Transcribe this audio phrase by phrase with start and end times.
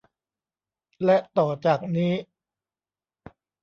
[1.03, 2.13] และต่อจากนี้